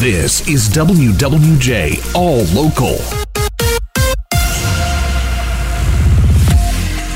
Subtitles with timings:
[0.00, 2.98] This is WWJ All Local.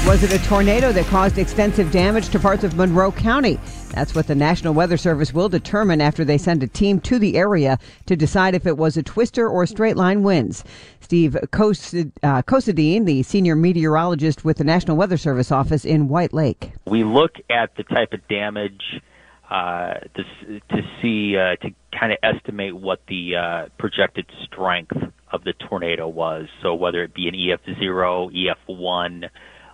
[0.04, 3.60] Was it a tornado that caused extensive damage to parts of Monroe County?
[3.92, 7.36] That's what the National Weather Service will determine after they send a team to the
[7.36, 10.64] area to decide if it was a twister or straight line winds.
[10.98, 12.42] Steve Considine, uh,
[13.04, 16.72] the senior meteorologist with the National Weather Service office in White Lake.
[16.88, 19.00] We look at the type of damage
[19.52, 24.96] uh, to, to see, uh, to kind of estimate what the uh, projected strength
[25.30, 26.46] of the tornado was.
[26.62, 29.28] So whether it be an EF0, EF1,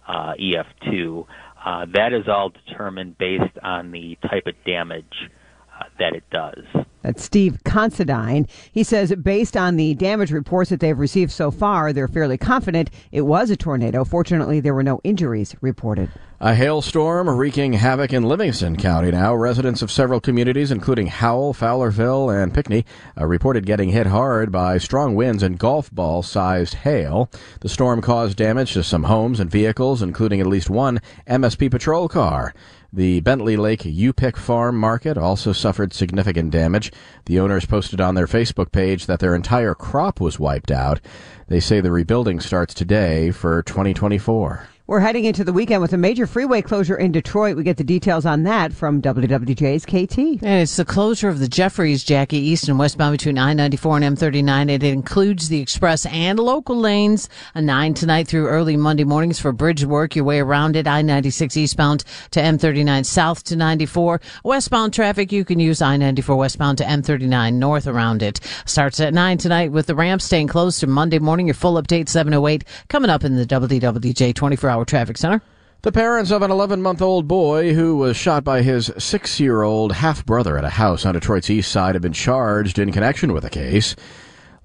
[0.08, 1.26] uh, EF2.
[1.64, 5.30] Uh, that is all determined based on the type of damage
[5.78, 6.64] uh, that it does.
[7.02, 8.48] That's Steve Considine.
[8.72, 12.90] He says, based on the damage reports that they've received so far, they're fairly confident
[13.12, 14.04] it was a tornado.
[14.04, 16.10] Fortunately, there were no injuries reported.
[16.40, 19.34] A hailstorm wreaking havoc in Livingston County now.
[19.34, 22.84] Residents of several communities, including Howell, Fowlerville, and Pinckney,
[23.16, 27.28] reported getting hit hard by strong winds and golf ball sized hail.
[27.60, 32.08] The storm caused damage to some homes and vehicles, including at least one MSP patrol
[32.08, 32.54] car.
[32.92, 36.92] The Bentley Lake U-Pick Farm Market also suffered significant damage.
[37.24, 41.00] The owners posted on their Facebook page that their entire crop was wiped out.
[41.48, 44.68] They say the rebuilding starts today for 2024.
[44.88, 47.58] We're heading into the weekend with a major freeway closure in Detroit.
[47.58, 50.42] We get the details on that from WWJ's KT.
[50.42, 54.70] And it's the closure of the Jeffries, Jackie, east and westbound between I-94 and M39.
[54.70, 57.28] It includes the express and local lanes.
[57.54, 60.16] A 9 tonight through early Monday mornings for bridge work.
[60.16, 60.86] Your way around it.
[60.86, 64.22] I-96 eastbound to M39 south to 94.
[64.42, 68.40] Westbound traffic, you can use I-94 westbound to M39 north around it.
[68.64, 71.46] Starts at 9 tonight with the ramp staying closed to Monday morning.
[71.46, 75.42] Your full update 708 coming up in the WWJ 24 hour Traffic Center.
[75.82, 79.62] The parents of an 11 month old boy who was shot by his six year
[79.62, 83.32] old half brother at a house on Detroit's east side have been charged in connection
[83.32, 83.94] with the case.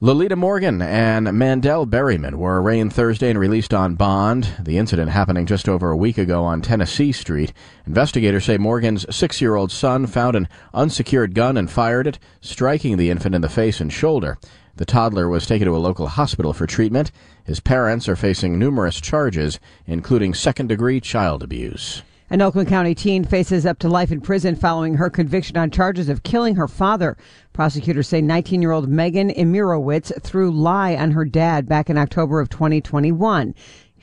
[0.03, 4.49] Lolita Morgan and Mandel Berryman were arraigned Thursday and released on bond.
[4.59, 7.53] The incident happening just over a week ago on Tennessee Street.
[7.85, 12.97] Investigators say Morgan's six year old son found an unsecured gun and fired it, striking
[12.97, 14.37] the infant in the face and shoulder.
[14.75, 17.11] The toddler was taken to a local hospital for treatment.
[17.43, 22.01] His parents are facing numerous charges, including second degree child abuse.
[22.31, 26.09] An Oakland County teen faces up to life in prison following her conviction on charges
[26.09, 27.15] of killing her father.
[27.53, 32.39] Prosecutors say 19 year old Megan Imirowicz threw lye on her dad back in October
[32.39, 33.53] of 2021.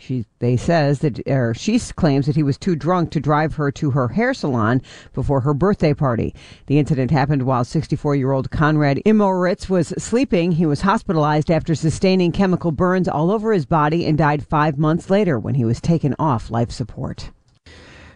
[0.00, 3.70] She they says that or she claims that he was too drunk to drive her
[3.72, 4.80] to her hair salon
[5.12, 6.34] before her birthday party.
[6.66, 10.52] The incident happened while 64-year-old Conrad Imirowicz was sleeping.
[10.52, 15.10] He was hospitalized after sustaining chemical burns all over his body and died 5 months
[15.10, 17.30] later when he was taken off life support.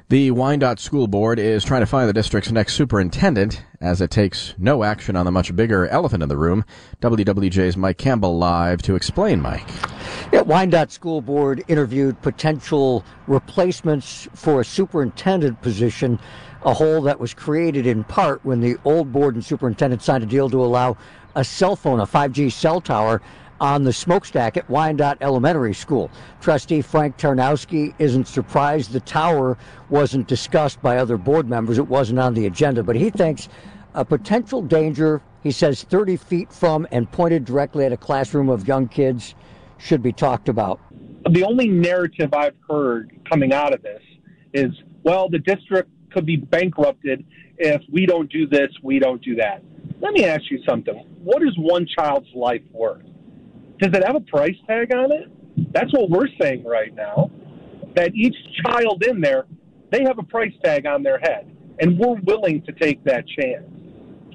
[0.09, 4.55] The Wyandotte School Board is trying to find the district's next superintendent as it takes
[4.57, 6.65] no action on the much bigger elephant in the room.
[7.03, 9.69] WWJ's Mike Campbell live to explain, Mike.
[10.47, 16.19] Wyandotte School Board interviewed potential replacements for a superintendent position,
[16.65, 20.27] a hole that was created in part when the old board and superintendent signed a
[20.27, 20.97] deal to allow
[21.35, 23.23] a cell phone, a 5G cell tower
[23.61, 26.11] on the smokestack at Wyandotte Elementary School.
[26.41, 29.57] Trustee Frank Tarnowski isn't surprised the tower
[29.89, 31.79] wasn't discussed by other board members.
[31.79, 33.49] It wasn't on the agenda, but he thinks
[33.95, 38.67] a potential danger, he says 30 feet from and pointed directly at a classroom of
[38.67, 39.35] young kids,
[39.79, 40.81] should be talked about.
[41.31, 44.03] The only narrative I've heard coming out of this
[44.53, 44.71] is,
[45.03, 47.25] well, the district could be bankrupted
[47.59, 49.63] if we don't do this, we don't do that.
[50.01, 50.95] Let me ask you something.
[51.23, 53.05] What is one child's life worth?
[53.79, 55.73] Does it have a price tag on it?
[55.73, 57.31] That's what we're saying right now.
[57.95, 59.47] That each child in there,
[59.91, 63.65] they have a price tag on their head, and we're willing to take that chance.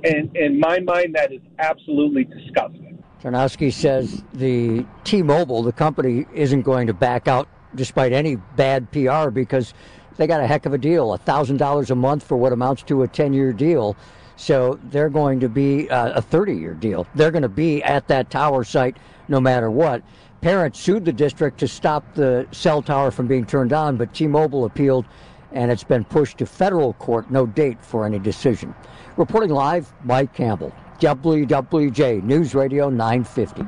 [0.03, 2.88] And in my mind, that is absolutely disgusting.
[3.21, 9.30] Tarnowski says the T-Mobile, the company, isn't going to back out despite any bad PR
[9.30, 9.74] because
[10.16, 13.04] they got a heck of a deal, thousand dollars a month for what amounts to
[13.04, 13.98] a ten-year deal.
[14.38, 17.06] So they're going to be uh, a 30 year deal.
[17.13, 18.95] They're going to be at that tower site
[19.27, 20.01] no matter what.
[20.39, 24.27] Parents sued the district to stop the cell tower from being turned on, but T
[24.27, 25.06] Mobile appealed
[25.51, 27.30] and it's been pushed to federal court.
[27.30, 28.74] No date for any decision.
[29.18, 30.74] Reporting live, Mike Campbell.
[31.00, 33.63] WWJ News Radio 950.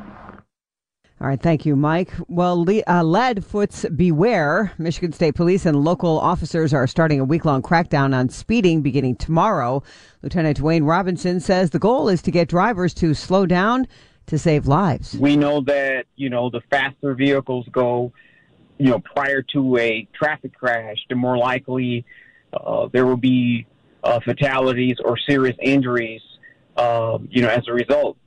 [1.22, 2.12] All right, thank you, Mike.
[2.28, 4.72] Well, le- uh, Leadfoots beware.
[4.80, 9.18] Michigan State Police and local officers are starting a week long crackdown on speeding beginning
[9.18, 9.84] tomorrow.
[10.24, 13.88] Lieutenant Dwayne Robinson says the goal is to get drivers to slow down
[14.26, 15.16] to save lives.
[15.16, 18.12] We know that, you know, the faster vehicles go,
[18.80, 22.04] you know, prior to a traffic crash, the more likely
[22.52, 23.68] uh, there will be
[24.04, 26.22] uh, fatalities or serious injuries,
[26.78, 28.18] uh, you know, as a result.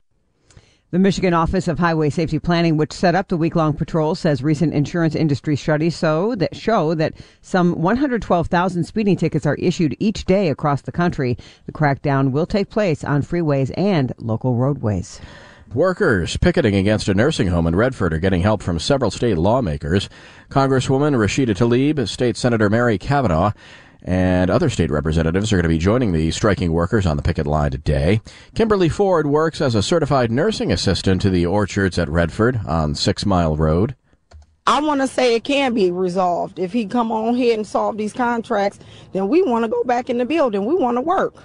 [0.91, 4.73] The Michigan Office of Highway Safety Planning, which set up the week-long patrol, says recent
[4.73, 10.47] insurance industry studies show that show that some 112,000 speeding tickets are issued each day
[10.47, 11.37] across the country.
[11.65, 15.19] The crackdown will take place on freeways and local roadways.
[15.73, 20.07] Workers picketing against a nursing home in Redford are getting help from several state lawmakers.
[20.49, 23.51] Congresswoman Rashida Tlaib, State Senator Mary Cavanagh,
[24.05, 27.47] and other state representatives are going to be joining the striking workers on the picket
[27.47, 28.21] line today.
[28.53, 33.25] Kimberly Ford works as a certified nursing assistant to the orchards at Redford on Six
[33.25, 33.95] Mile Road.
[34.67, 36.59] I want to say it can be resolved.
[36.59, 38.79] If he come on here and solve these contracts,
[39.11, 40.65] then we want to go back in the building.
[40.65, 41.35] We want to work.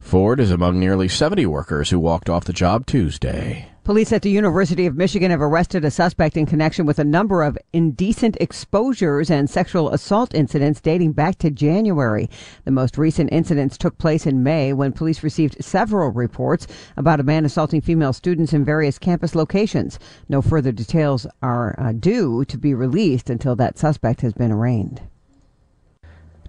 [0.00, 3.69] Ford is among nearly 70 workers who walked off the job Tuesday.
[3.82, 7.42] Police at the University of Michigan have arrested a suspect in connection with a number
[7.42, 12.28] of indecent exposures and sexual assault incidents dating back to January.
[12.66, 16.66] The most recent incidents took place in May when police received several reports
[16.98, 19.98] about a man assaulting female students in various campus locations.
[20.28, 25.00] No further details are uh, due to be released until that suspect has been arraigned.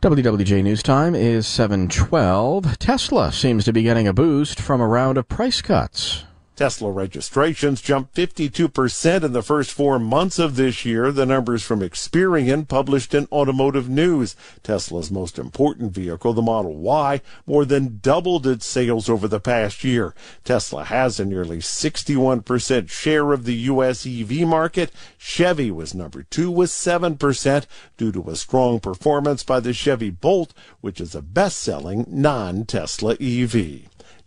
[0.01, 2.77] WWJ News Time is 712.
[2.77, 6.25] Tesla seems to be getting a boost from a round of price cuts.
[6.61, 11.11] Tesla registrations jumped 52% in the first four months of this year.
[11.11, 14.35] The numbers from Experian published in Automotive News.
[14.61, 19.83] Tesla's most important vehicle, the Model Y, more than doubled its sales over the past
[19.83, 20.13] year.
[20.43, 24.05] Tesla has a nearly 61% share of the U.S.
[24.05, 24.91] EV market.
[25.17, 27.65] Chevy was number two with 7%
[27.97, 33.89] due to a strong performance by the Chevy Bolt, which is a best-selling non-Tesla EV.